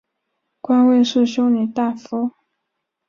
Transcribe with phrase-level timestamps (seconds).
[0.61, 2.31] 官位是修理大夫。